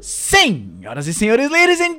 [0.00, 1.98] Senhoras e senhores, ladies and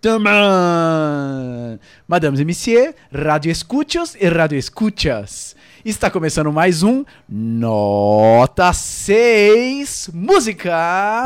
[0.00, 5.54] gentlemen, Madames e Messieurs, rádio escuchas e rádio escuchas.
[5.84, 11.24] Está começando mais um Nota 6 Música.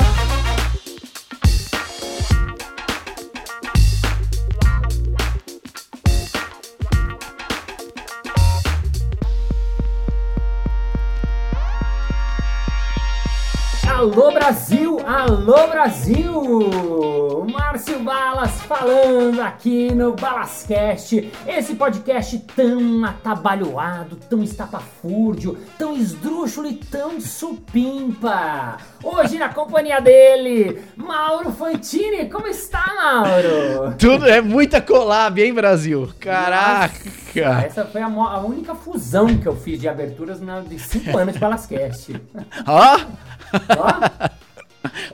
[14.18, 17.46] Alô Brasil, alô Brasil!
[17.52, 26.76] Márcio Balas falando aqui no Balascast, esse podcast tão atabalhoado, tão estapafúrdio, tão esdrúxulo e
[26.76, 28.78] tão supimpa.
[29.04, 32.30] Hoje na companhia dele, Mauro Fantini.
[32.30, 33.96] Como está, Mauro?
[33.98, 36.08] Tudo é muita collab, hein, Brasil?
[36.18, 36.98] Caraca!
[37.36, 41.18] Nossa, essa foi a, a, única fusão que eu fiz de aberturas na, de 5
[41.18, 42.20] anos de Balascast.
[42.66, 44.37] Ó!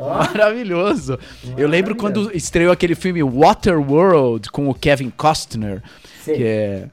[0.09, 1.19] Maravilhoso.
[1.57, 5.83] Eu lembro quando estreou aquele filme Waterworld com o Kevin Costner,
[6.23, 6.35] Sim.
[6.35, 6.89] que é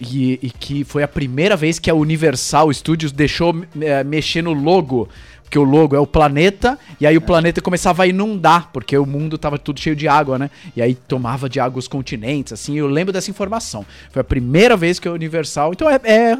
[0.00, 4.52] e, e, que foi a primeira vez que a Universal Studios deixou é, mexer no
[4.52, 5.08] logo.
[5.42, 9.06] Porque o logo é o planeta, e aí o planeta começava a inundar, porque o
[9.06, 10.50] mundo tava tudo cheio de água, né?
[10.74, 12.76] E aí tomava de água os continentes, assim.
[12.76, 13.86] Eu lembro dessa informação.
[14.10, 15.72] Foi a primeira vez que a Universal.
[15.72, 16.38] Então é, é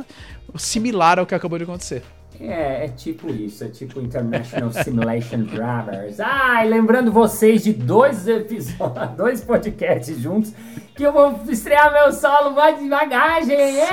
[0.56, 2.02] similar ao que acabou de acontecer.
[2.40, 6.20] É, é tipo isso, é tipo International Simulation Brothers.
[6.20, 10.52] Ai, lembrando vocês de dois episódios, dois podcasts juntos,
[10.94, 13.56] que eu vou estrear meu solo mais de bagagem.
[13.56, 13.86] É!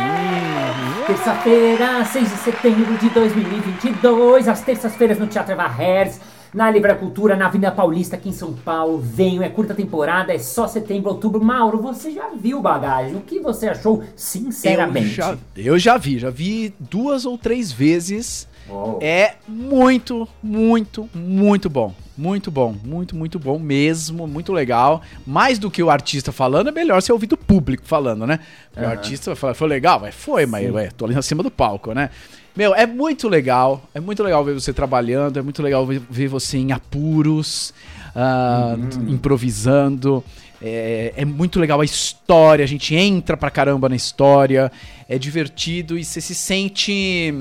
[1.07, 7.35] Terça-feira, 6 de setembro de 2022, às terças-feiras no Teatro Eva Hertz na Livra Cultura,
[7.35, 8.99] na Avenida Paulista, aqui em São Paulo.
[8.99, 11.43] Venho, é curta temporada, é só setembro, outubro.
[11.43, 13.15] Mauro, você já viu bagagem?
[13.15, 15.07] O que você achou, sinceramente?
[15.07, 18.47] Eu já, eu já vi, já vi duas ou três vezes.
[18.69, 18.97] Oh.
[19.01, 21.93] É muito, muito, muito bom.
[22.15, 25.01] Muito bom, muito, muito bom mesmo, muito legal.
[25.25, 28.39] Mais do que o artista falando, é melhor você ouvir do público falando, né?
[28.77, 28.83] Uhum.
[28.83, 30.01] O artista vai falar, foi legal?
[30.11, 32.11] Foi, mas ué, tô ali acima do palco, né?
[32.55, 33.83] Meu, é muito legal.
[33.93, 35.37] É muito legal ver você trabalhando.
[35.37, 37.73] É muito legal ver você em apuros,
[38.15, 39.09] uh, uhum.
[39.09, 40.23] improvisando.
[40.61, 42.63] É, é, muito legal a história.
[42.63, 44.71] A gente entra pra caramba na história.
[45.09, 47.33] É divertido e você se sente.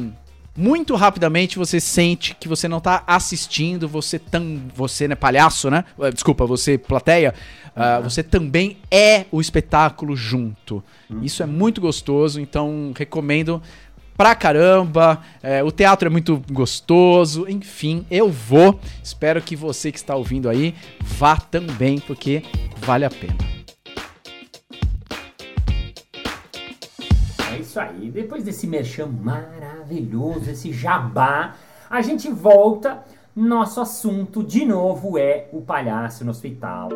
[0.55, 5.83] Muito rapidamente você sente que você não tá assistindo, você tam, você né, palhaço, né?
[5.99, 7.33] Eh, desculpa, você plateia,
[7.75, 10.84] uh, você também é o espetáculo junto.
[11.09, 11.23] Uhum.
[11.23, 13.62] Isso é muito gostoso, então recomendo
[14.17, 15.21] pra caramba.
[15.43, 17.49] É, o teatro é muito gostoso.
[17.49, 18.78] Enfim, eu vou.
[19.03, 22.43] Espero que você que está ouvindo aí vá também, porque
[22.78, 23.37] vale a pena.
[27.53, 28.11] É isso aí.
[28.11, 31.55] Depois desse merchan maravilhoso, esse jabá,
[31.89, 33.05] a gente volta.
[33.34, 36.91] Nosso assunto de novo é o palhaço no hospital.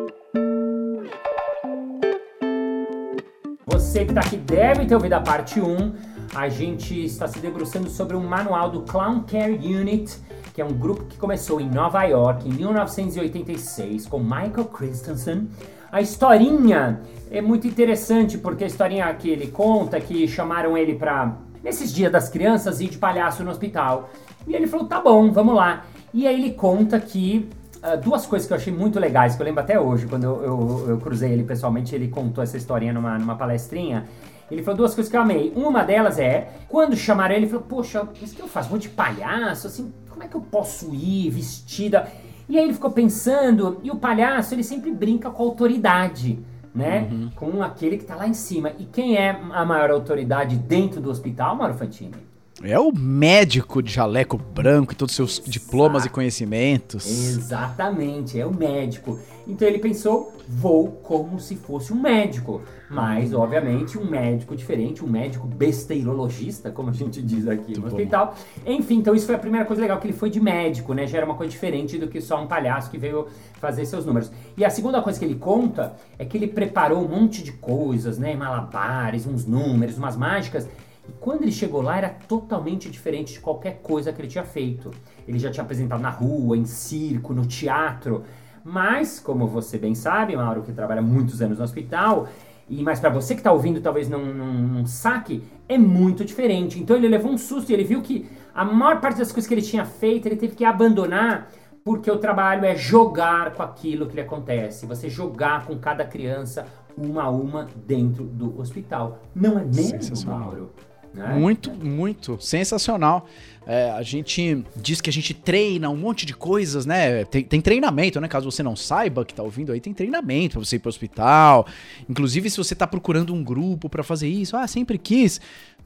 [3.65, 6.06] Você que tá aqui deve ter ouvido a parte 1
[6.37, 10.15] a gente está se debruçando sobre um manual do Clown Care Unit,
[10.53, 15.49] que é um grupo que começou em Nova York em 1986 com Michael Christensen.
[15.91, 21.37] A historinha é muito interessante porque a historinha que ele conta que chamaram ele para
[21.63, 24.11] nesses dias das crianças ir de palhaço no hospital.
[24.45, 25.85] E ele falou: "Tá bom, vamos lá".
[26.13, 29.45] E aí ele conta que uh, duas coisas que eu achei muito legais, que eu
[29.45, 33.17] lembro até hoje, quando eu, eu, eu cruzei ele pessoalmente, ele contou essa historinha numa,
[33.17, 34.05] numa palestrinha.
[34.49, 35.51] Ele falou duas coisas que eu amei.
[35.55, 38.69] Uma delas é, quando chamaram ele, ele falou, poxa, isso que eu faço?
[38.69, 42.07] Vou de palhaço, assim, como é que eu posso ir vestida?
[42.49, 46.39] E aí ele ficou pensando, e o palhaço, ele sempre brinca com a autoridade,
[46.73, 47.09] né?
[47.11, 47.29] Uhum.
[47.35, 48.71] Com aquele que tá lá em cima.
[48.79, 52.26] E quem é a maior autoridade dentro do hospital, Mauro Fantini?
[52.63, 55.49] É o médico de jaleco branco e todos os seus Exato.
[55.51, 57.05] diplomas e conhecimentos.
[57.05, 59.19] Exatamente, é o médico.
[59.47, 62.61] Então ele pensou, vou como se fosse um médico.
[62.89, 67.87] Mas, obviamente, um médico diferente, um médico besteirologista, como a gente diz aqui Muito no
[67.87, 68.35] hospital.
[68.65, 68.71] Bom.
[68.71, 71.05] Enfim, então isso foi a primeira coisa legal, que ele foi de médico, né?
[71.05, 73.27] Já era uma coisa diferente do que só um palhaço que veio
[73.59, 74.31] fazer seus números.
[74.55, 78.17] E a segunda coisa que ele conta é que ele preparou um monte de coisas,
[78.17, 78.35] né?
[78.35, 80.67] Malabares, uns números, umas mágicas
[81.07, 84.91] e quando ele chegou lá, era totalmente diferente de qualquer coisa que ele tinha feito.
[85.27, 88.23] Ele já tinha apresentado na rua, em circo, no teatro.
[88.63, 92.27] Mas, como você bem sabe, Mauro, que trabalha muitos anos no hospital,
[92.69, 96.79] e mas para você que está ouvindo talvez não, não, não, saque, é muito diferente.
[96.79, 99.53] Então ele levou um susto e ele viu que a maior parte das coisas que
[99.53, 101.49] ele tinha feito ele teve que abandonar
[101.83, 104.85] porque o trabalho é jogar com aquilo que lhe acontece.
[104.85, 106.65] Você jogar com cada criança
[106.97, 109.19] uma a uma dentro do hospital.
[109.33, 110.73] Não é mesmo, Mauro?
[111.17, 111.33] Né?
[111.33, 112.37] Muito, muito.
[112.39, 113.27] Sensacional.
[113.65, 117.25] É, a gente diz que a gente treina um monte de coisas, né?
[117.25, 118.27] Tem, tem treinamento, né?
[118.27, 121.67] Caso você não saiba que tá ouvindo aí, tem treinamento pra você ir pro hospital.
[122.07, 125.41] Inclusive, se você tá procurando um grupo para fazer isso, ah, sempre quis.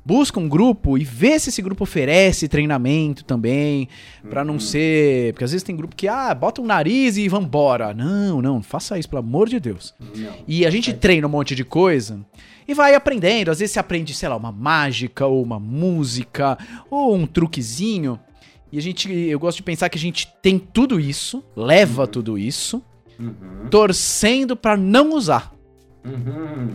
[0.05, 3.87] Busca um grupo e vê se esse grupo oferece treinamento também,
[4.29, 4.59] para não uhum.
[4.59, 5.33] ser.
[5.33, 7.93] Porque às vezes tem grupo que, ah, bota um nariz e vambora.
[7.95, 9.93] Não, não, faça isso, pelo amor de Deus.
[9.99, 10.33] Não.
[10.47, 12.19] E a gente treina um monte de coisa
[12.71, 13.51] e vai aprendendo.
[13.51, 16.57] Às vezes você aprende, sei lá, uma mágica, ou uma música,
[16.89, 18.19] ou um truquezinho.
[18.71, 22.07] E a gente, eu gosto de pensar que a gente tem tudo isso, leva uhum.
[22.07, 22.81] tudo isso,
[23.19, 23.67] uhum.
[23.69, 25.53] torcendo para não usar.
[26.05, 26.69] Uhum.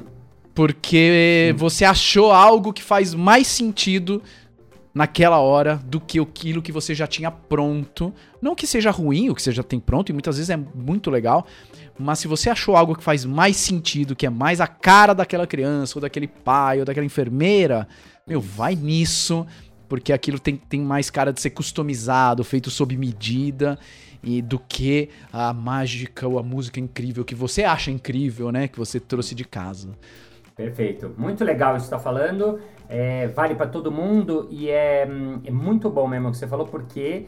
[0.55, 4.23] Porque você achou algo que faz mais sentido
[4.97, 8.15] naquela hora do que aquilo que você já tinha pronto.
[8.41, 11.11] Não que seja ruim o que você já tem pronto, e muitas vezes é muito
[11.11, 11.47] legal,
[11.99, 15.47] mas se você achou algo que faz mais sentido, que é mais a cara daquela
[15.47, 17.87] criança, ou daquele pai, ou daquela enfermeira,
[18.27, 19.47] meu, vai nisso,
[19.87, 23.79] porque aquilo tem, tem mais cara de ser customizado, feito sob medida,
[24.25, 28.67] e do que a mágica ou a música incrível que você acha incrível, né?
[28.67, 29.91] Que você trouxe de casa.
[30.57, 31.15] Perfeito.
[31.19, 32.59] Muito legal isso que está falando.
[32.89, 35.09] É, vale para todo mundo e é,
[35.45, 37.27] é muito bom mesmo o que você falou, porque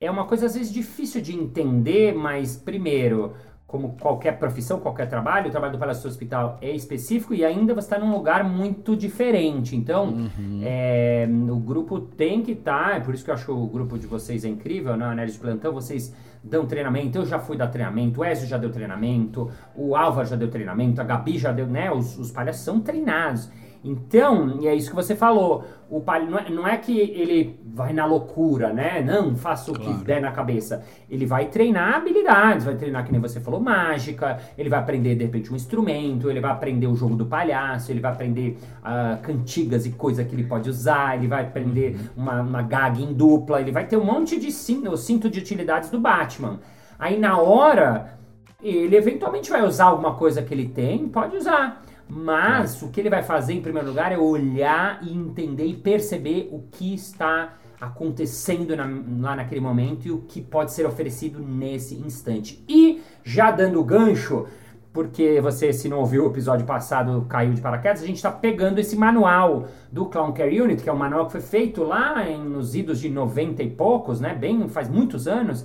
[0.00, 3.32] é uma coisa às vezes difícil de entender, mas primeiro
[3.72, 7.86] como qualquer profissão, qualquer trabalho, o trabalho do palhaço hospital é específico e ainda você
[7.86, 9.74] está num lugar muito diferente.
[9.74, 10.60] Então, uhum.
[10.62, 13.98] é, o grupo tem que estar, tá, é por isso que eu acho o grupo
[13.98, 15.06] de vocês é incrível, né?
[15.06, 16.14] Análise de plantão, vocês
[16.44, 20.36] dão treinamento, eu já fui dar treinamento, o Ezio já deu treinamento, o Álvaro já
[20.36, 21.90] deu treinamento, a Gabi já deu, né?
[21.90, 23.50] Os, os palhaços são treinados.
[23.84, 27.58] Então, e é isso que você falou, o palha, não, é, não é que ele
[27.64, 29.02] vai na loucura, né?
[29.02, 29.98] Não, faça o claro.
[29.98, 30.84] que der na cabeça.
[31.10, 35.24] Ele vai treinar habilidades, vai treinar, que nem você falou, mágica, ele vai aprender, de
[35.24, 39.84] repente, um instrumento, ele vai aprender o jogo do palhaço, ele vai aprender uh, cantigas
[39.84, 42.22] e coisa que ele pode usar, ele vai aprender uhum.
[42.22, 45.90] uma, uma gag em dupla, ele vai ter um monte de cinto, cinto de utilidades
[45.90, 46.60] do Batman.
[46.98, 48.16] Aí, na hora,
[48.62, 51.82] ele eventualmente vai usar alguma coisa que ele tem, pode usar.
[52.14, 56.50] Mas o que ele vai fazer em primeiro lugar é olhar e entender e perceber
[56.52, 58.84] o que está acontecendo na,
[59.18, 62.62] lá naquele momento e o que pode ser oferecido nesse instante.
[62.68, 64.46] E já dando gancho,
[64.92, 68.78] porque você, se não ouviu o episódio passado, caiu de paraquedas, a gente está pegando
[68.78, 72.44] esse manual do Clown Care Unit, que é um manual que foi feito lá em,
[72.44, 74.34] nos idos de 90 e poucos, né?
[74.34, 75.64] Bem, faz muitos anos,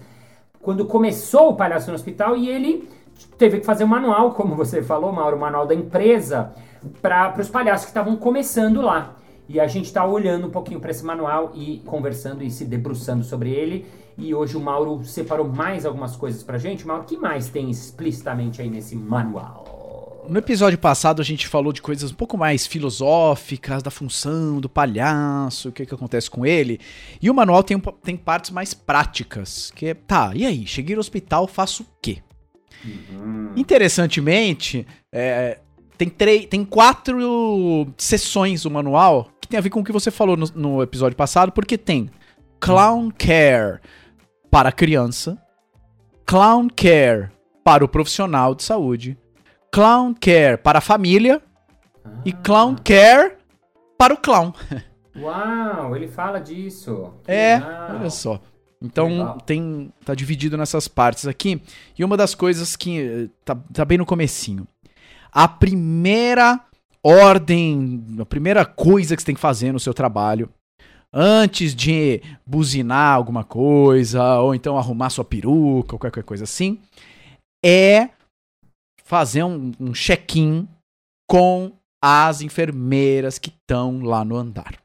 [0.61, 2.88] quando começou o Palhaço no Hospital, e ele
[3.38, 6.54] teve que fazer um manual, como você falou, Mauro, o manual da empresa,
[7.02, 9.16] para os palhaços que estavam começando lá.
[9.50, 13.24] E a gente está olhando um pouquinho para esse manual e conversando e se debruçando
[13.24, 13.86] sobre ele.
[14.18, 16.86] E hoje o Mauro separou mais algumas coisas para gente.
[16.86, 19.78] Mauro, o que mais tem explicitamente aí nesse manual?
[20.28, 24.68] No episódio passado a gente falou de coisas um pouco mais filosóficas, da função do
[24.68, 26.81] palhaço, o que, que acontece com ele.
[27.22, 31.00] E o manual tem, tem partes mais práticas, que é, tá, e aí, cheguei no
[31.00, 32.18] hospital, faço o quê?
[32.85, 33.53] Uhum.
[33.56, 35.59] Interessantemente, é,
[35.97, 36.09] tem,
[36.47, 40.45] tem quatro sessões o manual que tem a ver com o que você falou no,
[40.53, 42.09] no episódio passado, porque tem
[42.59, 43.79] Clown Care
[44.51, 45.41] para a criança,
[46.25, 47.29] Clown Care
[47.63, 49.18] para o profissional de saúde,
[49.71, 51.41] Clown Care para a família
[52.03, 52.09] ah.
[52.25, 53.38] e Clown Care
[53.97, 54.53] para o clown.
[55.18, 57.13] Uau, ele fala disso.
[57.23, 57.95] Que é, legal.
[57.95, 58.39] olha só.
[58.81, 61.61] Então tem tá dividido nessas partes aqui.
[61.97, 64.68] E uma das coisas que eh, tá, tá bem no comecinho.
[65.31, 66.59] A primeira
[67.04, 70.49] ordem, a primeira coisa que você tem que fazer no seu trabalho,
[71.13, 76.80] antes de buzinar alguma coisa, ou então arrumar sua peruca, ou qualquer coisa assim,
[77.63, 78.09] é
[79.04, 80.68] fazer um, um check-in
[81.30, 81.71] com
[82.04, 84.75] as enfermeiras que estão lá no andar.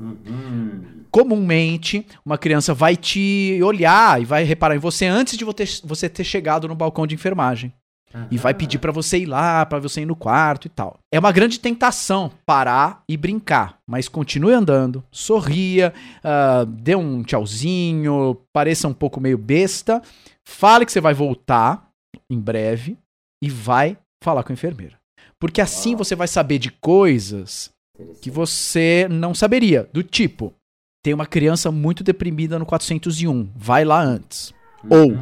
[0.00, 1.04] Uhum.
[1.10, 6.24] Comumente, uma criança vai te olhar e vai reparar em você antes de você ter
[6.24, 7.72] chegado no balcão de enfermagem.
[8.12, 8.26] Uhum.
[8.30, 10.98] E vai pedir para você ir lá, para você ir no quarto e tal.
[11.12, 18.40] É uma grande tentação parar e brincar, mas continue andando, sorria, uh, dê um tchauzinho,
[18.52, 20.00] pareça um pouco meio besta,
[20.46, 21.88] fale que você vai voltar
[22.30, 22.96] em breve
[23.42, 24.96] e vai falar com a enfermeira.
[25.38, 27.73] Porque assim você vai saber de coisas
[28.20, 29.88] que você não saberia.
[29.92, 30.52] Do tipo,
[31.02, 34.52] tem uma criança muito deprimida no 401, vai lá antes.
[34.84, 34.90] Uhum.
[34.90, 35.18] Ou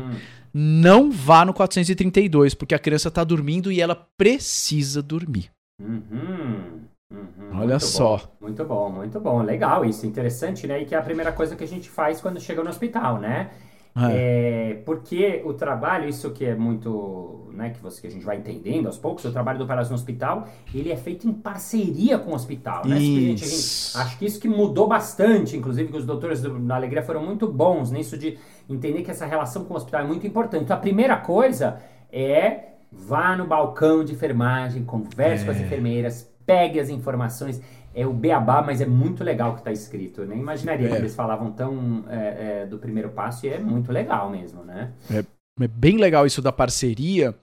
[0.55, 5.51] não vá no 432, porque a criança está dormindo e ela precisa dormir.
[5.81, 6.83] Uhum.
[7.11, 7.51] Uhum.
[7.53, 8.17] Olha muito só.
[8.17, 9.43] Bom, muito bom, muito bom.
[9.43, 10.83] Legal isso, interessante, né?
[10.83, 13.51] E que é a primeira coisa que a gente faz quando chega no hospital, né?
[13.95, 14.71] É.
[14.71, 14.83] é.
[14.87, 18.87] porque o trabalho, isso que é muito, né, que, você, que a gente vai entendendo
[18.87, 22.87] aos poucos, o trabalho do no hospital, ele é feito em parceria com o hospital,
[22.87, 22.99] né?
[22.99, 27.23] Gente, gente, acho que isso que mudou bastante, inclusive que os doutores da Alegria foram
[27.25, 30.65] muito bons nisso de entender que essa relação com o hospital é muito importante.
[30.65, 31.81] Então, a primeira coisa
[32.11, 35.47] é vá no balcão de enfermagem, converse é.
[35.47, 35.65] com as é.
[35.65, 37.61] enfermeiras, pegue as informações
[37.95, 40.23] é o beabá, mas é muito legal que está escrito.
[40.23, 40.91] Eu nem imaginaria é.
[40.91, 44.93] que eles falavam tão é, é, do primeiro passo e é muito legal mesmo, né?
[45.11, 45.25] É,
[45.61, 47.35] é bem legal isso da parceria.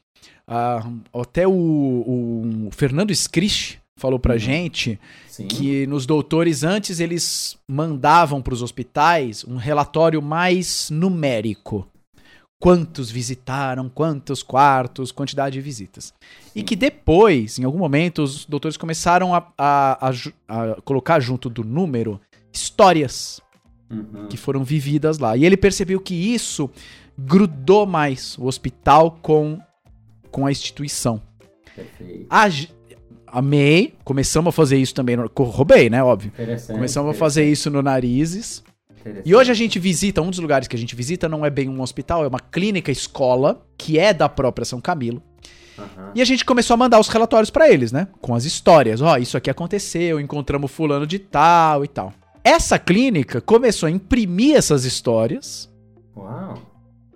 [0.48, 4.39] Ah, até o, o, Fernando Scrisch falou pra uhum.
[4.39, 5.48] gente Sim.
[5.48, 11.88] que nos doutores antes eles mandavam para os hospitais um relatório mais numérico
[12.60, 16.13] quantos visitaram, quantos quartos, quantidade de visitas.
[16.54, 20.12] E que depois, em algum momento, os doutores começaram a, a, a,
[20.48, 22.20] a colocar junto do número
[22.51, 23.39] histórias
[23.89, 24.28] uhum.
[24.28, 25.38] que foram vividas lá.
[25.38, 26.70] E ele percebeu que isso
[27.18, 29.60] grudou mais o hospital com,
[30.30, 31.22] com a instituição.
[31.74, 32.25] Perfeito.
[33.25, 36.32] amei, começamos a fazer isso também, no, roubei, né, óbvio.
[36.68, 38.63] Começamos a fazer isso no Narizes.
[39.25, 41.70] E hoje a gente visita, um dos lugares que a gente visita não é bem
[41.70, 45.22] um hospital, é uma clínica escola, que é da própria São Camilo.
[45.77, 46.12] Uhum.
[46.15, 48.08] E a gente começou a mandar os relatórios para eles, né?
[48.22, 49.01] Com as histórias.
[49.01, 52.13] Ó, oh, isso aqui aconteceu, encontramos fulano de tal e tal.
[52.44, 55.70] Essa clínica começou a imprimir essas histórias.
[56.15, 56.62] Uau.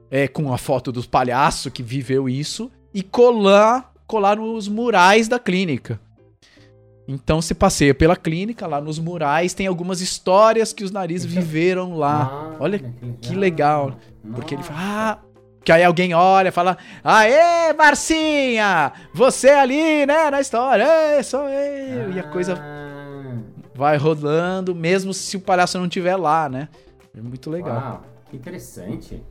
[0.10, 2.72] É, com a foto dos palhaço que viveu isso.
[2.94, 6.00] E colar, colar nos murais da clínica.
[7.08, 11.98] Então se passeia pela clínica, lá nos murais, tem algumas histórias que os narizes viveram
[11.98, 12.30] lá.
[12.32, 12.80] Ah, Olha
[13.22, 13.98] que legal.
[14.34, 15.20] Porque ele fala, ah,
[15.64, 18.92] que aí alguém olha e fala: Aê, Marcinha!
[19.14, 22.12] Você ali, né, na história, é, sou eu.
[22.12, 23.38] E a coisa ah.
[23.74, 26.68] vai rodando, mesmo se o palhaço não estiver lá, né?
[27.16, 27.76] É muito legal.
[27.76, 29.24] Uau, que interessante.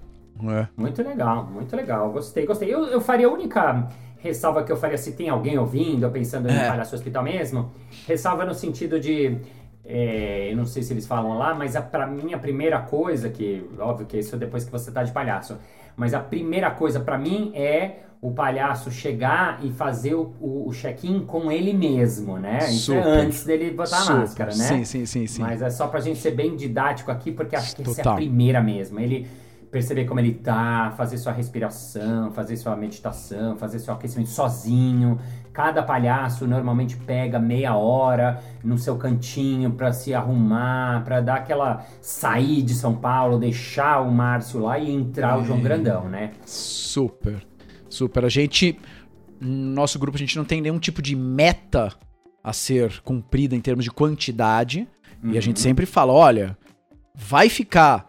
[0.44, 0.66] É.
[0.76, 2.10] Muito legal, muito legal.
[2.10, 2.72] Gostei, gostei.
[2.72, 3.88] Eu, eu faria a única
[4.22, 6.68] ressalva que eu faria se tem alguém ouvindo, pensando em é.
[6.68, 7.72] palhaço hospital mesmo,
[8.06, 9.36] ressalva no sentido de.
[9.84, 13.28] É, eu não sei se eles falam lá, mas a, pra mim a primeira coisa,
[13.28, 15.58] que óbvio que isso é depois que você tá de palhaço,
[15.96, 20.72] mas a primeira coisa para mim é o palhaço chegar e fazer o, o, o
[20.72, 22.60] check-in com ele mesmo, né?
[22.70, 24.12] Isso é antes dele botar Super.
[24.12, 24.64] a máscara, né?
[24.64, 25.42] Sim, sim, sim, sim.
[25.42, 28.00] Mas é só pra gente ser bem didático aqui, porque acho que Total.
[28.00, 29.00] essa é a primeira mesmo.
[29.00, 29.26] Ele
[29.72, 35.18] perceber como ele tá, fazer sua respiração, fazer sua meditação, fazer seu aquecimento sozinho.
[35.50, 41.86] Cada palhaço normalmente pega meia hora no seu cantinho para se arrumar, para dar aquela
[42.02, 45.40] sair de São Paulo, deixar o Márcio lá e entrar é.
[45.40, 46.32] o João Grandão, né?
[46.44, 47.42] Super.
[47.88, 48.26] Super.
[48.26, 48.78] A gente
[49.40, 51.92] no nosso grupo a gente não tem nenhum tipo de meta
[52.44, 54.86] a ser cumprida em termos de quantidade.
[55.22, 55.32] Uhum.
[55.32, 55.62] E a gente uhum.
[55.62, 56.56] sempre fala, olha,
[57.14, 58.06] vai ficar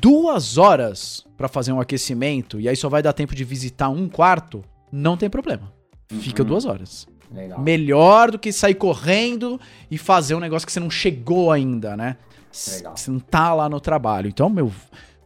[0.00, 4.08] duas horas para fazer um aquecimento e aí só vai dar tempo de visitar um
[4.08, 5.72] quarto, não tem problema.
[6.08, 6.48] Fica uhum.
[6.48, 7.06] duas horas.
[7.32, 7.60] Legal.
[7.60, 12.16] Melhor do que sair correndo e fazer um negócio que você não chegou ainda, né?
[12.76, 12.96] Legal.
[12.96, 14.28] Você não tá lá no trabalho.
[14.28, 14.70] Então, meu,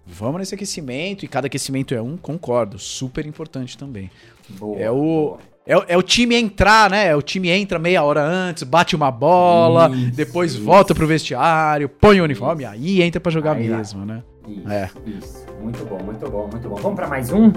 [0.06, 2.78] vamos nesse aquecimento e cada aquecimento é um, concordo.
[2.78, 4.10] Super importante também.
[4.48, 5.38] Boa, é o.
[5.66, 7.08] É, é, o time entrar, né?
[7.08, 10.64] É o time entra meia hora antes, bate uma bola, isso, depois isso.
[10.64, 12.72] volta pro vestiário, põe o uniforme, isso.
[12.72, 14.22] aí entra para jogar aí mesmo, né?
[14.50, 14.90] Isso, é.
[15.06, 15.46] isso.
[15.60, 16.76] Muito bom, muito bom, muito bom.
[16.76, 17.52] Vamos para mais um?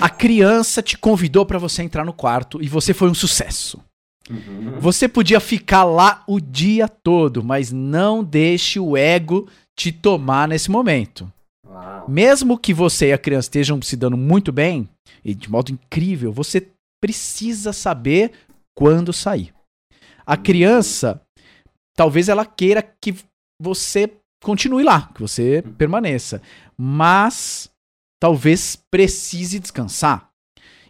[0.00, 3.80] A criança te convidou para você entrar no quarto e você foi um sucesso.
[4.30, 4.78] Uhum.
[4.78, 10.70] Você podia ficar lá o dia todo, mas não deixe o ego te tomar nesse
[10.70, 11.30] momento.
[11.66, 12.04] Uau.
[12.08, 14.88] Mesmo que você e a criança estejam se dando muito bem,
[15.24, 16.68] e de modo incrível, você
[17.00, 18.32] precisa saber
[18.74, 19.55] quando sair.
[20.26, 21.22] A criança,
[21.94, 23.14] talvez ela queira que
[23.62, 24.10] você
[24.42, 26.42] continue lá, que você permaneça,
[26.76, 27.70] mas
[28.20, 30.30] talvez precise descansar.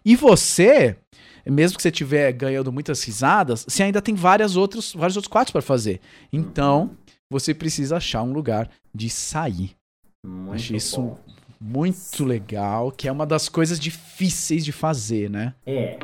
[0.05, 0.97] E você,
[1.45, 5.53] mesmo que você estiver ganhando muitas risadas, você ainda tem várias outros, vários outros quartos
[5.53, 6.01] para fazer.
[6.33, 6.97] Então,
[7.31, 9.77] você precisa achar um lugar de sair.
[10.25, 11.19] Muito Achei isso bom.
[11.61, 15.55] muito legal, que é uma das coisas difíceis de fazer, né?
[15.65, 15.99] É.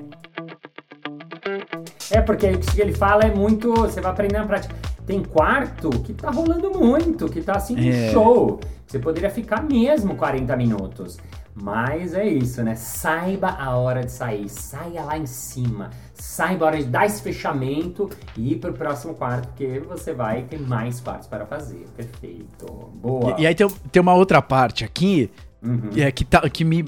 [2.12, 3.72] É, porque o que ele fala é muito.
[3.72, 4.74] Você vai aprender na prática.
[5.06, 8.12] Tem quarto que tá rolando muito, que tá assim, é.
[8.12, 8.60] show.
[8.86, 11.18] Você poderia ficar mesmo 40 minutos.
[11.54, 12.74] Mas é isso, né?
[12.74, 17.20] Saiba a hora de sair, saia lá em cima, saiba a hora de dar esse
[17.20, 21.86] fechamento e ir pro próximo quarto, porque você vai ter mais quartos para fazer.
[21.94, 22.66] Perfeito.
[22.94, 23.36] Boa.
[23.38, 25.30] E, e aí tem, tem uma outra parte aqui
[25.62, 25.90] uhum.
[25.94, 26.82] é, que, tá, que me,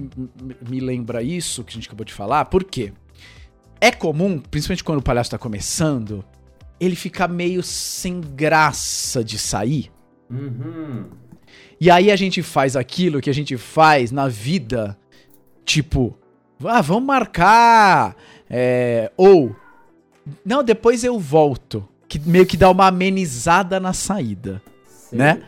[0.66, 2.92] me lembra isso que a gente acabou de falar, por quê?
[3.84, 6.24] É comum, principalmente quando o palhaço está começando,
[6.80, 9.92] ele fica meio sem graça de sair.
[10.30, 11.04] Uhum.
[11.78, 14.96] E aí a gente faz aquilo que a gente faz na vida,
[15.66, 16.16] tipo,
[16.64, 18.16] ah, vamos marcar,
[18.48, 19.54] é, ou,
[20.42, 25.16] não, depois eu volto, que meio que dá uma amenizada na saída, Sim.
[25.16, 25.42] né?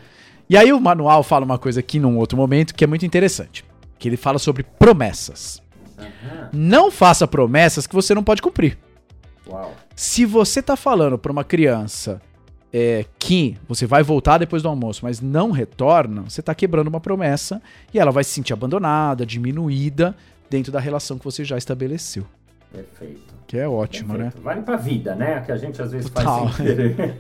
[0.47, 3.65] E aí o manual fala uma coisa aqui num outro momento que é muito interessante,
[3.99, 5.65] que ele fala sobre promessas.
[5.99, 6.49] Uhum.
[6.53, 8.79] Não faça promessas que você não pode cumprir.
[9.47, 9.73] Uau.
[9.95, 12.21] Se você tá falando para uma criança
[12.73, 17.01] é, que você vai voltar depois do almoço, mas não retorna, você tá quebrando uma
[17.01, 17.63] promessa
[17.95, 20.15] e ela vai se sentir abandonada, diminuída
[20.51, 22.27] dentro da relação que você já estabeleceu.
[22.73, 23.35] Perfeito.
[23.47, 24.25] Que é ótimo, né?
[24.25, 24.37] Perfeito.
[24.39, 24.45] né?
[24.45, 25.41] Vale pra vida, né?
[25.41, 26.49] Que a gente às vezes Total.
[26.49, 27.17] faz sem querer.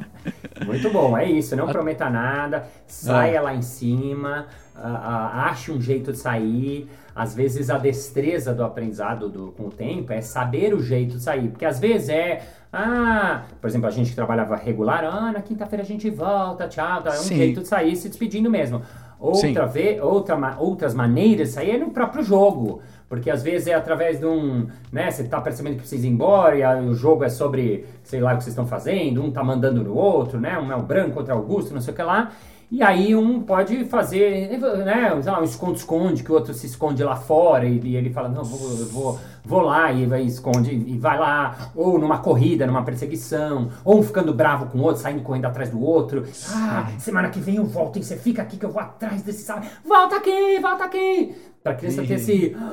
[0.64, 1.56] Muito bom, é isso.
[1.56, 3.40] Não prometa nada, saia é.
[3.40, 4.46] lá em cima,
[4.80, 6.88] ache um jeito de sair.
[7.14, 11.22] Às vezes a destreza do aprendizado do, com o tempo é saber o jeito de
[11.22, 11.48] sair.
[11.48, 12.42] Porque às vezes é.
[12.72, 17.02] Ah, por exemplo, a gente que trabalhava regular, ah, na quinta-feira a gente volta, tchau,
[17.02, 17.36] tá, é um Sim.
[17.36, 18.80] jeito de sair se despedindo mesmo.
[19.18, 22.80] Outra, vez, outra outras maneiras de sair é no próprio jogo.
[23.06, 24.68] Porque às vezes é através de um.
[24.90, 28.20] Né, você tá percebendo que precisa ir embora e aí o jogo é sobre, sei
[28.20, 30.56] lá, o que vocês estão fazendo, um tá mandando no outro, né?
[30.58, 32.30] Um é o branco, outro é o Augusto, não sei o que lá.
[32.70, 34.48] E aí um pode fazer,
[34.84, 38.44] né, um esconde-esconde, que o outro se esconde lá fora e, e ele fala, não,
[38.44, 43.70] vou, vou, vou lá e vai esconde e vai lá, ou numa corrida, numa perseguição,
[43.84, 46.24] ou um ficando bravo com o outro, saindo correndo atrás do outro.
[46.52, 49.42] Ah, semana que vem eu volto e você fica aqui que eu vou atrás desse
[49.42, 49.66] sabe.
[49.84, 51.34] Volta aqui, volta aqui!
[51.64, 52.56] Pra criança ter esse.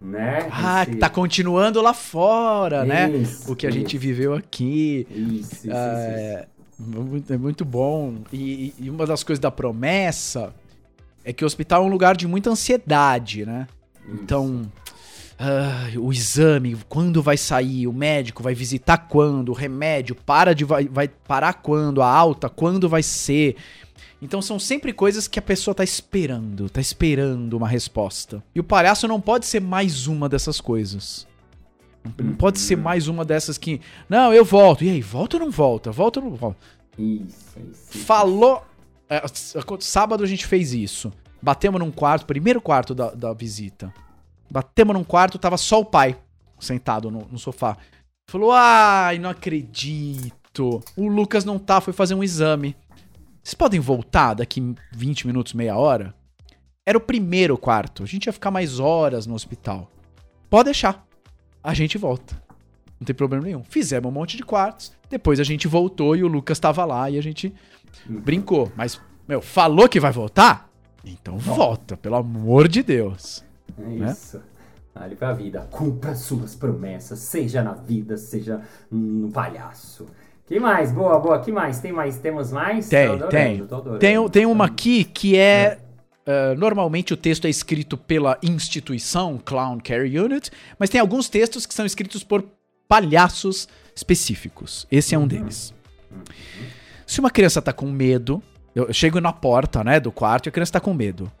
[0.00, 0.46] Né?
[0.52, 0.94] Ah, esse...
[0.94, 3.10] tá continuando lá fora, né?
[3.10, 3.52] isso, né?
[3.52, 3.78] O que a isso.
[3.80, 5.08] gente viveu aqui.
[5.10, 5.72] Isso, isso, é...
[5.72, 6.48] isso.
[6.54, 8.18] É muito bom.
[8.32, 10.54] E, e, uma das coisas da promessa
[11.24, 13.66] é que o hospital é um lugar de muita ansiedade, né?
[14.06, 14.22] Isso.
[14.22, 14.70] Então,
[15.38, 20.64] uh, o exame, quando vai sair, o médico vai visitar quando, o remédio para de
[20.64, 23.56] vai, vai parar quando, a alta, quando vai ser.
[24.20, 28.42] Então são sempre coisas que a pessoa tá esperando, tá esperando uma resposta.
[28.54, 31.27] E o palhaço não pode ser mais uma dessas coisas.
[32.16, 33.80] Não pode ser mais uma dessas que.
[34.08, 34.84] Não, eu volto.
[34.84, 35.90] E aí, volta ou não volta?
[35.90, 36.58] Volta ou não volta?
[36.98, 37.98] Isso, isso.
[37.98, 38.64] Falou.
[39.08, 39.22] É,
[39.80, 41.12] sábado a gente fez isso.
[41.40, 43.92] Batemos num quarto, primeiro quarto da, da visita.
[44.50, 46.16] Batemos num quarto, tava só o pai
[46.58, 47.76] sentado no, no sofá.
[48.28, 50.82] Falou: Ai, não acredito.
[50.96, 52.76] O Lucas não tá, foi fazer um exame.
[53.42, 56.14] Vocês podem voltar daqui 20 minutos, meia hora?
[56.86, 58.02] Era o primeiro quarto.
[58.02, 59.90] A gente ia ficar mais horas no hospital.
[60.50, 61.06] Pode deixar
[61.62, 62.40] a gente volta.
[63.00, 63.62] Não tem problema nenhum.
[63.62, 67.18] Fizemos um monte de quartos, depois a gente voltou e o Lucas tava lá e
[67.18, 67.54] a gente
[68.06, 68.72] brincou.
[68.76, 70.68] Mas, meu, falou que vai voltar?
[71.04, 73.44] Então volta, pelo amor de Deus.
[73.78, 74.10] É né?
[74.12, 74.40] isso.
[74.94, 75.66] Ali pra vida.
[75.70, 80.06] Cumpra suas promessas, seja na vida, seja no palhaço.
[80.46, 80.90] Que mais?
[80.90, 81.38] Boa, boa.
[81.40, 81.78] Que mais?
[81.78, 82.18] Tem mais?
[82.18, 82.88] Temos mais?
[82.88, 83.66] Tem, tem.
[84.00, 85.78] Tem, tem uma aqui que é, é
[86.28, 91.64] Uh, normalmente o texto é escrito pela instituição Clown Care Unit, mas tem alguns textos
[91.64, 92.44] que são escritos por
[92.86, 94.86] palhaços específicos.
[94.90, 95.72] Esse é um deles.
[97.06, 98.42] Se uma criança tá com medo,
[98.74, 101.32] eu chego na porta, né, do quarto e a criança tá com medo.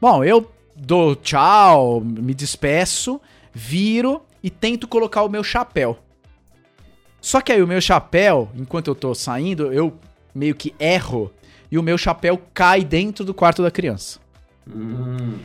[0.00, 3.20] Bom, eu dou tchau, me despeço,
[3.52, 5.98] viro e tento colocar o meu chapéu.
[7.20, 9.98] Só que aí o meu chapéu, enquanto eu tô saindo, eu
[10.34, 11.30] meio que erro
[11.74, 14.20] e o meu chapéu cai dentro do quarto da criança.
[14.64, 15.38] Hum.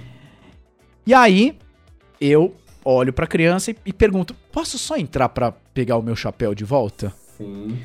[1.04, 1.58] E aí,
[2.22, 6.54] eu olho pra criança e, e pergunto: posso só entrar para pegar o meu chapéu
[6.54, 7.12] de volta?
[7.36, 7.80] Sim.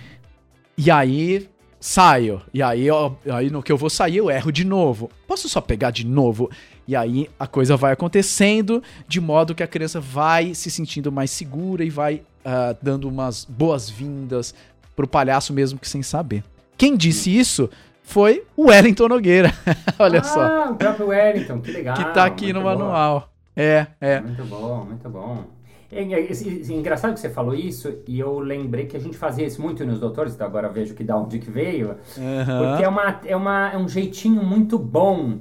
[0.76, 1.48] E aí,
[1.80, 2.42] saio.
[2.52, 5.11] E aí, ó, aí no que eu vou sair, eu erro de novo.
[5.26, 6.50] Posso só pegar de novo?
[6.87, 11.30] E aí a coisa vai acontecendo de modo que a criança vai se sentindo mais
[11.30, 14.54] segura e vai uh, dando umas boas-vindas
[14.94, 16.44] pro palhaço mesmo que sem saber.
[16.76, 17.70] Quem disse isso
[18.04, 19.52] foi o Wellington Nogueira.
[19.98, 20.40] Olha ah, só.
[20.40, 21.96] Ah, o próprio Wellington, que legal.
[21.96, 23.30] Que tá aqui no manual.
[23.56, 24.20] É, é.
[24.20, 25.44] Muito bom, muito bom.
[25.90, 29.16] É, é, é, é, engraçado que você falou isso, e eu lembrei que a gente
[29.16, 31.96] fazia isso muito nos doutores, então agora vejo que da onde que veio.
[32.16, 32.68] Uhum.
[32.68, 35.38] Porque é, uma, é, uma, é um jeitinho muito bom.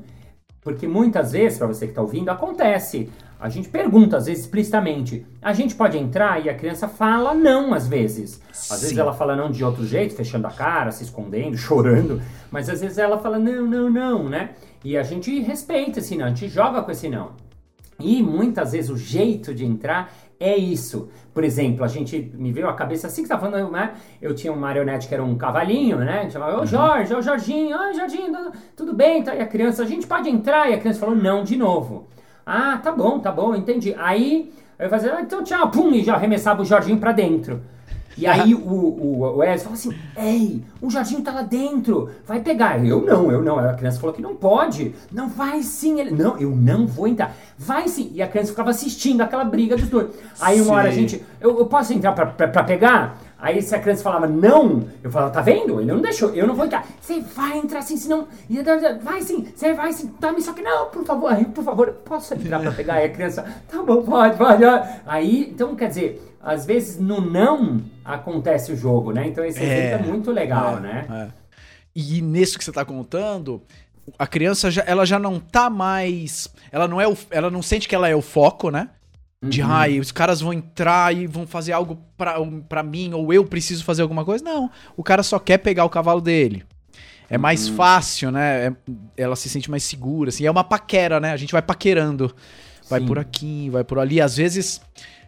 [0.61, 3.09] Porque muitas vezes, para você que está ouvindo, acontece.
[3.43, 5.25] A gente pergunta, às vezes, explicitamente.
[5.41, 8.41] A gente pode entrar e a criança fala não, às vezes.
[8.49, 8.81] Às Sim.
[8.83, 12.21] vezes ela fala não de outro jeito, fechando a cara, se escondendo, chorando.
[12.49, 14.51] Mas às vezes ela fala não, não, não, né?
[14.81, 17.31] E a gente respeita esse não, a gente joga com esse não.
[17.99, 21.09] E muitas vezes o jeito de entrar é isso.
[21.33, 23.95] Por exemplo, a gente me veio a cabeça assim que tá falando, né?
[24.21, 26.19] Eu tinha um marionete que era um cavalinho, né?
[26.19, 26.65] A gente chamava, ô uhum.
[26.65, 29.21] Jorge, ô Jorginho, ô Jorginho, tudo bem?
[29.21, 29.35] Tá?
[29.35, 30.71] E a criança, a gente pode entrar?
[30.71, 32.07] E a criança falou não de novo.
[32.45, 33.95] Ah, tá bom, tá bom, entendi.
[33.97, 37.61] Aí eu fazia, ah, então tchau, pum, e já arremessava o Jorginho pra dentro.
[38.17, 42.39] E aí o, o, o Edson fala assim: Ei, o Jorginho tá lá dentro, vai
[42.41, 42.83] pegar.
[42.85, 43.59] Eu não, eu não.
[43.59, 44.93] A criança falou que não pode.
[45.11, 45.99] Não, vai sim.
[45.99, 47.35] Ele, não, eu não vou entrar.
[47.57, 48.11] Vai sim.
[48.13, 50.09] E a criança ficava assistindo aquela briga dos dois.
[50.39, 50.71] Aí uma sim.
[50.71, 53.17] hora a gente, eu, eu posso entrar pra, pra, pra pegar?
[53.43, 55.81] Aí se a criança falava não, eu falava, tá vendo?
[55.81, 56.87] Ele não deixou, eu não vou entrar.
[57.01, 58.25] Você vai entrar sim, senão.
[59.01, 62.33] Vai sim, você vai sim, tá, só que não, por favor, aí, por favor, posso
[62.35, 62.93] entrar pra pegar?
[62.93, 64.63] Aí a criança, tá bom, pode, pode.
[65.05, 69.27] Aí, então quer dizer, às vezes no não acontece o jogo, né?
[69.27, 71.05] Então esse é, é muito legal, é, né?
[71.11, 71.27] É.
[71.93, 73.61] E nisso que você tá contando,
[74.17, 76.47] a criança já, ela já não tá mais.
[76.71, 78.87] Ela não é o, ela não sente que ela é o foco, né?
[79.43, 79.69] De, uhum.
[79.69, 82.35] ai, os caras vão entrar e vão fazer algo pra,
[82.69, 84.43] pra mim, ou eu preciso fazer alguma coisa.
[84.43, 86.63] Não, o cara só quer pegar o cavalo dele.
[87.29, 87.75] É mais uhum.
[87.75, 88.67] fácil, né?
[88.67, 88.73] É,
[89.17, 90.45] ela se sente mais segura, assim.
[90.45, 91.31] É uma paquera, né?
[91.31, 92.33] A gente vai paquerando.
[92.89, 93.05] Vai Sim.
[93.05, 94.21] por aqui, vai por ali.
[94.21, 94.81] Às vezes,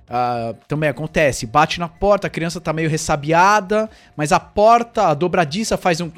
[0.07, 1.45] uh, também acontece.
[1.45, 6.11] Bate na porta, a criança tá meio ressabiada, mas a porta, a dobradiça faz um...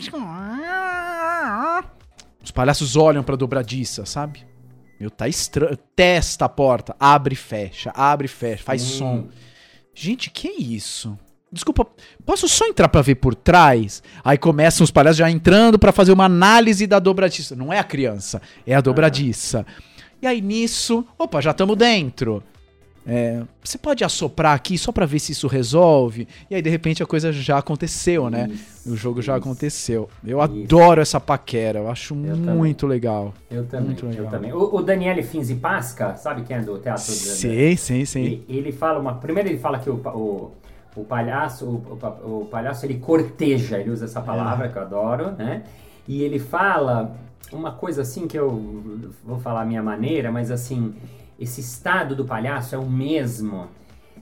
[2.44, 4.46] Os palhaços olham pra dobradiça, sabe?
[5.00, 5.78] Meu, tá estranho.
[5.96, 6.96] Testa a porta.
[7.00, 7.92] Abre e fecha.
[7.96, 8.64] Abre e fecha.
[8.64, 8.98] Faz hum.
[8.98, 9.28] som.
[9.94, 11.18] Gente, que é isso?
[11.52, 11.88] Desculpa,
[12.26, 14.04] posso só entrar para ver por trás?
[14.24, 17.56] Aí começam os palhaços já entrando para fazer uma análise da dobradiça.
[17.56, 19.66] Não é a criança, é a dobradiça.
[19.68, 19.82] Ah.
[20.22, 22.44] E aí nisso, opa, já estamos dentro.
[23.10, 26.28] É, você pode assoprar aqui só para ver se isso resolve.
[26.50, 28.50] E aí, de repente, a coisa já aconteceu, né?
[28.52, 29.28] Isso, o jogo isso.
[29.28, 30.10] já aconteceu.
[30.26, 30.64] Eu isso.
[30.64, 32.96] adoro essa paquera, eu acho eu muito também.
[32.96, 33.34] legal.
[33.50, 33.86] Eu também.
[33.88, 34.26] Muito legal.
[34.26, 34.52] Eu também.
[34.52, 37.02] O, o Daniele Finzi Pasca, sabe quem é do teatro?
[37.04, 38.24] Sim, sim, sim.
[38.26, 39.16] Ele, ele, fala uma.
[39.16, 40.52] Primeiro, ele fala que o, o,
[40.94, 44.70] o palhaço, o, o, palhaço, ele corteja, ele usa essa palavra é.
[44.70, 45.64] que eu adoro, né?
[46.06, 47.16] E ele fala
[47.54, 50.94] uma coisa assim que eu vou falar a minha maneira, mas assim
[51.40, 53.68] esse estado do palhaço é o mesmo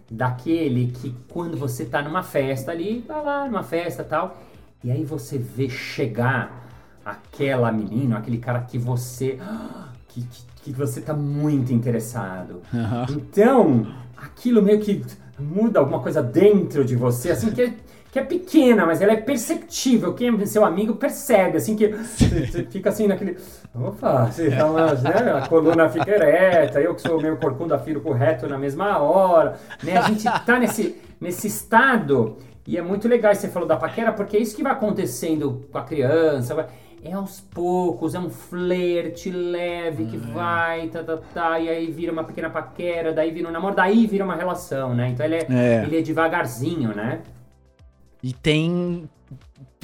[0.10, 4.38] daquele que quando você está numa festa ali, tá lá numa festa tal,
[4.84, 6.68] e aí você vê chegar
[7.04, 9.40] aquela menina, aquele cara que você
[10.10, 12.62] que, que, que você tá muito interessado.
[12.74, 13.06] Uhum.
[13.18, 15.04] Então, aquilo meio que
[15.38, 17.74] muda alguma coisa dentro de você, assim que
[18.16, 20.14] que é pequena, mas ela é perceptível.
[20.14, 23.38] Quem é seu amigo percebe, assim, que você fica assim naquele.
[23.76, 25.34] Opa, você tá lá, né?
[25.34, 29.58] a coluna fica ereta, eu que sou meio corcunda, firo com reto na mesma hora.
[29.84, 29.98] Né?
[29.98, 32.38] A gente tá nesse, nesse estado.
[32.66, 35.78] E é muito legal você falou da paquera, porque é isso que vai acontecendo com
[35.78, 36.70] a criança.
[37.04, 40.34] É aos poucos, é um flerte leve que uhum.
[40.34, 44.08] vai, tá, tá, tá, e aí vira uma pequena paquera, daí vira um namoro, daí
[44.08, 45.10] vira uma relação, né?
[45.10, 45.84] Então ele é, é.
[45.84, 47.22] Ele é devagarzinho, né?
[48.24, 49.10] E tem.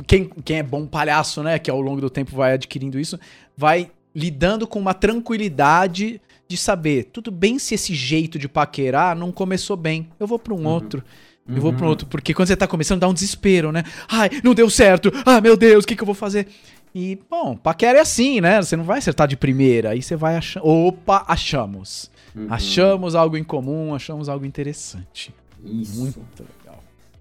[0.08, 1.60] Quem, quem é bom palhaço, né?
[1.60, 3.20] Que ao longo do tempo vai adquirindo isso,
[3.56, 9.32] vai lidando com uma tranquilidade de saber, tudo bem se esse jeito de paquerar não
[9.32, 10.10] começou bem.
[10.20, 10.68] Eu vou para um uhum.
[10.68, 11.04] outro.
[11.48, 11.62] Eu uhum.
[11.62, 12.08] vou para um outro.
[12.08, 13.84] Porque quando você tá começando, dá um desespero, né?
[14.10, 15.12] Ai, não deu certo.
[15.26, 16.48] Ah, meu Deus, o que, que eu vou fazer?
[16.94, 18.62] E, bom, paquera é assim, né?
[18.62, 19.92] Você não vai acertar de primeira.
[19.92, 20.68] Aí você vai achando.
[20.68, 22.12] Opa, achamos.
[22.36, 22.48] Uhum.
[22.50, 25.34] Achamos algo em comum, achamos algo interessante.
[25.64, 26.02] Isso.
[26.02, 26.20] Muito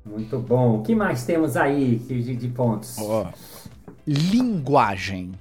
[0.05, 0.79] muito bom.
[0.79, 2.97] O que mais temos aí de, de pontos?
[2.99, 3.27] Oh.
[4.07, 5.33] Linguagem.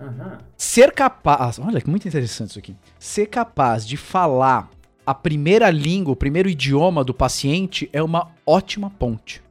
[0.00, 0.38] Uhum.
[0.56, 1.58] Ser capaz.
[1.58, 2.76] Olha que muito interessante isso aqui.
[2.98, 4.70] Ser capaz de falar
[5.04, 9.42] a primeira língua, o primeiro idioma do paciente é uma ótima ponte.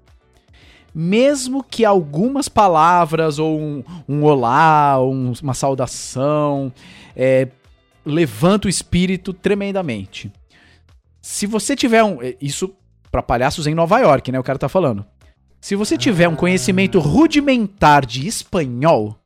[0.93, 6.71] Mesmo que algumas palavras, ou um, um olá, um, uma saudação,
[7.15, 7.47] é,
[8.05, 10.31] levanta o espírito tremendamente.
[11.21, 12.21] Se você tiver um.
[12.21, 12.73] É, isso
[13.17, 14.39] para palhaços em Nova York, né?
[14.39, 15.03] O cara tá falando.
[15.59, 19.17] Se você tiver um conhecimento rudimentar de espanhol,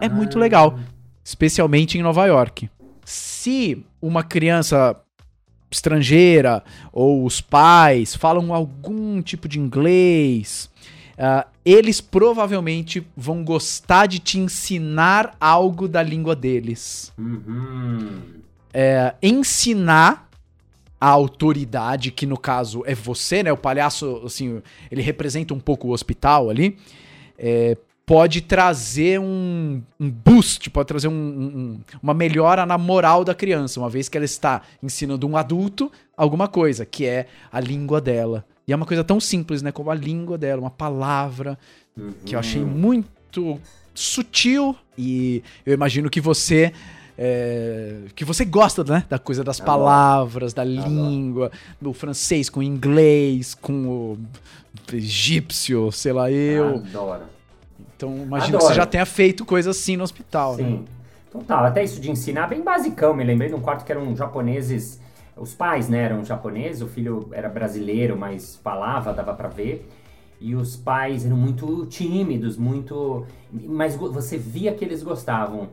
[0.00, 0.78] é muito legal,
[1.24, 2.70] especialmente em Nova York.
[3.04, 4.96] Se uma criança
[5.70, 10.70] estrangeira ou os pais falam algum tipo de inglês,
[11.18, 17.12] uh, eles provavelmente vão gostar de te ensinar algo da língua deles.
[17.18, 18.20] Uhum.
[18.72, 20.28] É, ensinar
[21.02, 23.52] a autoridade, que no caso é você, né?
[23.52, 26.78] O palhaço, assim, ele representa um pouco o hospital ali.
[27.36, 33.34] É, pode trazer um, um, boost, pode trazer um, um, uma melhora na moral da
[33.34, 38.00] criança, uma vez que ela está ensinando um adulto alguma coisa, que é a língua
[38.00, 38.44] dela.
[38.64, 39.72] E é uma coisa tão simples, né?
[39.72, 41.58] Como a língua dela, uma palavra
[41.96, 42.12] uhum.
[42.24, 43.58] que eu achei muito
[43.92, 46.72] sutil e eu imagino que você
[47.16, 49.04] é, que você gosta, né?
[49.08, 54.18] Da coisa das palavras, da língua, do francês com o inglês, com o
[54.92, 56.76] egípcio, sei lá, eu.
[56.76, 57.22] Adoro.
[57.96, 58.58] Então imagino Adoro.
[58.58, 60.62] que você já tenha feito coisa assim no hospital, Sim.
[60.62, 60.78] né?
[61.30, 63.14] Total, até isso de ensinar, bem basicão.
[63.14, 65.00] Me lembrei de um quarto que eram japoneses,
[65.34, 69.88] os pais, né, eram japoneses, o filho era brasileiro, mas falava, dava para ver.
[70.40, 73.24] e os pais eram muito tímidos, muito.
[73.50, 75.68] Mas você via que eles gostavam.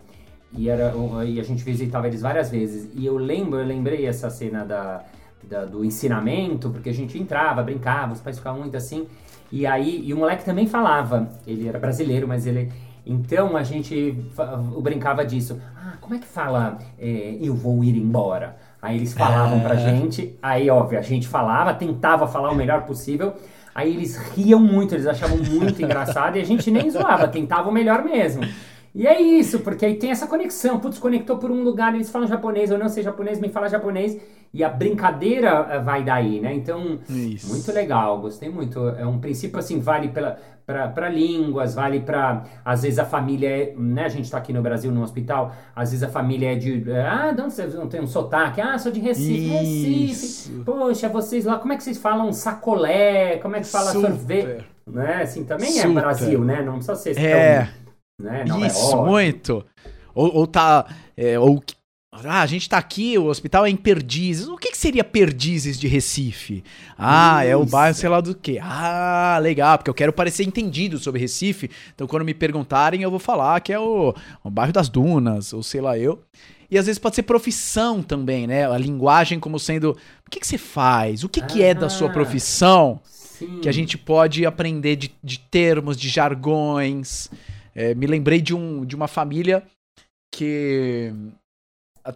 [0.52, 0.94] E, era,
[1.26, 2.90] e a gente visitava eles várias vezes.
[2.96, 5.04] E eu lembro, eu lembrei essa cena da,
[5.44, 9.08] da, do ensinamento, porque a gente entrava, brincava, os pais ficavam muito assim.
[9.52, 12.72] E aí, e o moleque também falava, ele era brasileiro, mas ele.
[13.06, 14.16] Então a gente
[14.82, 15.60] brincava disso.
[15.76, 18.58] Ah, como é que fala é, eu vou ir embora?
[18.82, 19.78] Aí eles falavam pra é.
[19.78, 23.34] gente, aí óbvio, a gente falava, tentava falar o melhor possível.
[23.74, 27.72] Aí eles riam muito, eles achavam muito engraçado e a gente nem zoava, tentava o
[27.72, 28.44] melhor mesmo.
[28.94, 30.80] E é isso, porque aí tem essa conexão.
[30.80, 34.18] Putz, conectou por um lugar, eles falam japonês, ou não sei japonês, me fala japonês.
[34.52, 36.52] E a brincadeira eh, vai daí, né?
[36.56, 37.50] Então, isso.
[37.50, 38.80] muito legal, gostei muito.
[38.90, 42.46] É um princípio assim, vale para línguas, vale para.
[42.66, 43.74] Às vezes a família é.
[43.78, 44.06] Né?
[44.06, 46.84] A gente está aqui no Brasil, no hospital, às vezes a família é de.
[46.92, 48.60] Ah, de onde você não tem um sotaque?
[48.60, 50.10] Ah, sou de Recife.
[50.10, 50.50] Isso.
[50.50, 50.64] Recife.
[50.66, 53.38] Poxa, vocês lá, como é que vocês falam sacolé?
[53.38, 54.10] Como é que fala Super.
[54.10, 54.66] sorvete?
[54.88, 55.22] Né?
[55.22, 55.90] Assim, também é Super.
[55.90, 56.62] é Brasil, né?
[56.64, 57.20] Não precisa ser.
[57.20, 57.70] É.
[57.79, 57.79] Tão
[58.20, 58.46] né?
[58.68, 59.66] Isso, é muito.
[60.14, 60.86] Ou, ou tá.
[61.16, 61.64] É, ou,
[62.12, 64.48] ah, a gente tá aqui, o hospital é em Perdizes.
[64.48, 66.64] O que, que seria Perdizes de Recife?
[66.98, 67.52] Ah, Isso.
[67.52, 68.60] é o bairro, sei lá do que.
[68.62, 71.70] Ah, legal, porque eu quero parecer entendido sobre Recife.
[71.94, 75.64] Então, quando me perguntarem, eu vou falar que é o, o bairro das Dunas, ou
[75.64, 76.22] sei lá eu.
[76.72, 78.70] E às vezes pode ser profissão também, né?
[78.70, 79.92] A linguagem como sendo.
[80.26, 81.24] O que, que você faz?
[81.24, 83.00] O que, ah, que é da sua ah, profissão?
[83.06, 83.60] Sim.
[83.62, 87.30] Que a gente pode aprender de, de termos, de jargões.
[87.80, 89.64] É, me lembrei de, um, de uma família
[90.36, 91.14] que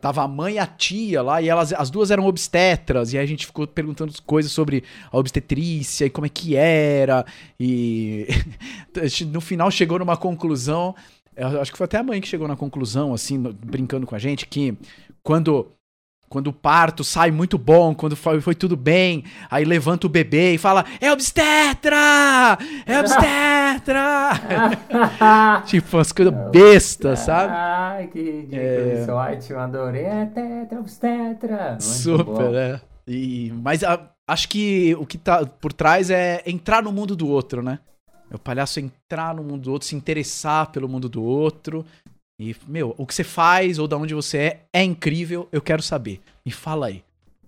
[0.01, 3.23] tava a mãe e a tia lá, e elas, as duas eram obstetras, e aí
[3.23, 7.25] a gente ficou perguntando coisas sobre a obstetrícia e como é que era,
[7.57, 8.27] e
[9.31, 10.93] no final chegou numa conclusão,
[11.61, 14.45] acho que foi até a mãe que chegou na conclusão, assim, brincando com a gente,
[14.45, 14.77] que
[15.23, 15.71] quando
[16.33, 20.55] quando o parto sai muito bom, quando foi, foi, tudo bem, aí levanta o bebê
[20.55, 22.57] e fala: É obstetra!
[22.87, 24.31] É obstetra!
[25.67, 27.53] tipo, umas coisas bestas, sabe?
[27.55, 28.49] Ai, que.
[28.51, 29.05] É...
[29.07, 30.05] Ótimo, adorei.
[30.05, 31.67] É tetra, obstetra.
[31.69, 32.55] Muito Super, bom.
[32.55, 32.81] é.
[33.07, 37.27] E, mas a, acho que o que tá por trás é entrar no mundo do
[37.27, 37.77] outro, né?
[38.31, 41.85] É o palhaço entrar no mundo do outro, se interessar pelo mundo do outro
[42.51, 45.81] e, meu, o que você faz ou da onde você é é incrível, eu quero
[45.81, 46.21] saber.
[46.45, 47.03] Me fala aí.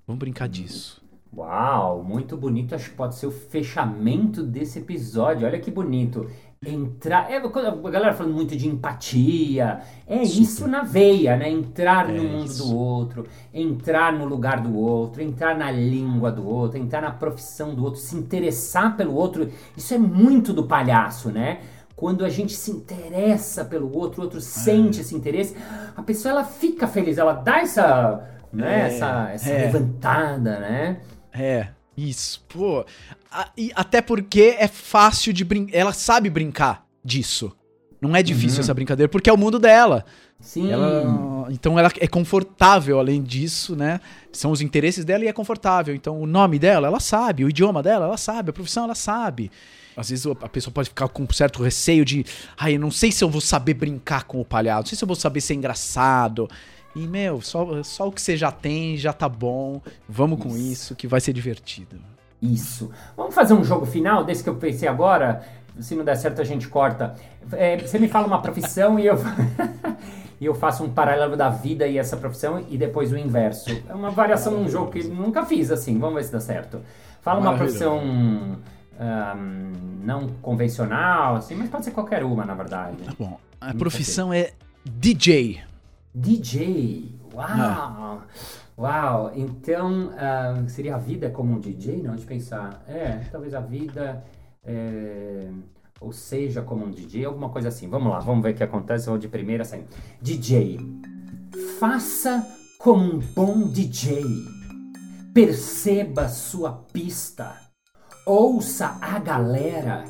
[0.08, 1.03] Vamos brincar disso.
[1.36, 2.73] Uau, muito bonito.
[2.73, 5.45] Acho que pode ser o fechamento desse episódio.
[5.45, 6.29] Olha que bonito.
[6.65, 7.29] Entrar.
[7.29, 9.81] É, a galera falando muito de empatia.
[10.08, 10.41] É Super.
[10.41, 11.49] isso na veia, né?
[11.49, 12.63] Entrar é no mundo isso.
[12.63, 17.75] do outro, entrar no lugar do outro, entrar na língua do outro, entrar na profissão
[17.75, 19.51] do outro, se interessar pelo outro.
[19.75, 21.60] Isso é muito do palhaço, né?
[21.95, 25.01] Quando a gente se interessa pelo outro, o outro sente é.
[25.01, 25.55] esse interesse,
[25.95, 29.65] a pessoa ela fica feliz, ela dá essa, né, é, essa, essa é.
[29.65, 30.99] levantada, né?
[31.34, 32.43] É, isso.
[32.49, 32.86] Pô,
[33.31, 37.55] a, e até porque é fácil de brincar, ela sabe brincar disso.
[38.01, 38.63] Não é difícil uhum.
[38.63, 40.05] essa brincadeira, porque é o mundo dela.
[40.39, 40.69] Sim.
[40.69, 44.01] Ela, então ela é confortável, além disso, né?
[44.31, 45.95] São os interesses dela e é confortável.
[45.95, 49.49] Então o nome dela, ela sabe, o idioma dela, ela sabe, a profissão, ela sabe.
[49.95, 52.25] Às vezes a pessoa pode ficar com um certo receio de,
[52.58, 55.03] ai, eu não sei se eu vou saber brincar com o palhaço, não sei se
[55.03, 56.49] eu vou saber ser engraçado.
[56.95, 59.81] E, meu, só, só o que você já tem já tá bom.
[60.08, 60.47] Vamos isso.
[60.47, 61.97] com isso, que vai ser divertido.
[62.41, 62.89] Isso.
[63.17, 65.43] Vamos fazer um jogo final desse que eu pensei agora?
[65.79, 67.15] Se não der certo, a gente corta.
[67.51, 69.15] É, você me fala uma profissão e eu.
[70.39, 73.69] e eu faço um paralelo da vida e essa profissão e depois o inverso.
[73.89, 75.99] É uma variação num jogo que nunca fiz assim.
[75.99, 76.81] Vamos ver se dá certo.
[77.21, 78.58] Fala uma profissão
[78.99, 79.71] um,
[80.03, 83.03] não convencional, assim, mas pode ser qualquer uma, na verdade.
[83.03, 83.39] Tá bom.
[83.60, 84.51] A profissão é
[84.84, 85.62] DJ.
[86.13, 87.15] DJ.
[87.34, 88.21] Uau!
[88.21, 88.81] É.
[88.81, 89.31] Uau!
[89.36, 92.01] Então, uh, seria a vida como um DJ?
[92.01, 92.84] Não, de pensar.
[92.88, 94.23] É, talvez a vida.
[94.63, 95.47] É,
[95.99, 97.89] ou seja, como um DJ, alguma coisa assim.
[97.89, 99.08] Vamos lá, vamos ver o que acontece.
[99.08, 99.84] Vou de primeira assim.
[100.21, 100.79] DJ.
[101.79, 102.45] Faça
[102.77, 104.23] como um bom DJ.
[105.34, 107.64] Perceba sua pista
[108.25, 110.03] ouça a galera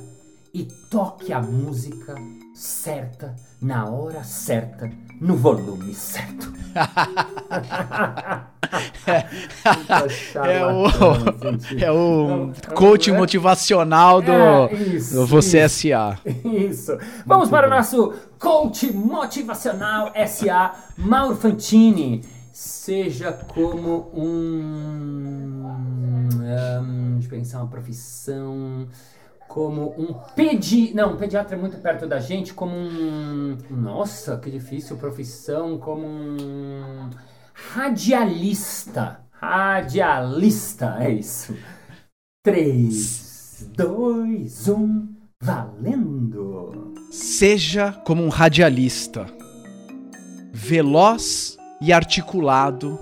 [0.53, 2.15] e toque a música
[2.53, 6.53] certa, na hora certa, no volume certo.
[10.45, 10.85] é, o,
[11.77, 16.17] é o coach motivacional do, é, isso, do Você isso, SA.
[16.45, 16.97] Isso.
[17.25, 17.73] Vamos Muito para bom.
[17.73, 22.23] o nosso coach motivacional SA, Mauro Fantini.
[22.53, 26.14] Seja como um.
[27.37, 28.87] Pensar uma profissão.
[29.47, 30.93] Como um pedi.
[30.93, 32.53] Não, um pediatra é muito perto da gente.
[32.53, 33.57] Como um.
[33.69, 35.77] Nossa, que difícil profissão.
[35.77, 37.09] Como um.
[37.53, 39.21] Radialista.
[39.31, 41.55] Radialista, é isso.
[42.43, 43.35] Três.
[43.55, 45.07] 3, 2, 1,
[45.41, 46.93] valendo!
[47.09, 49.25] Seja como um radialista,
[50.51, 52.99] veloz e articulado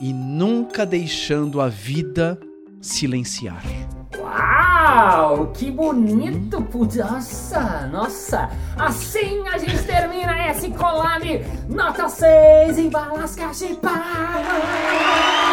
[0.00, 2.38] e nunca deixando a vida
[2.80, 3.62] silenciar.
[4.18, 6.66] Uau, que bonito!
[6.96, 8.50] Nossa, nossa!
[8.76, 15.47] Assim a gente termina esse collab nota 6 em balas cachepá!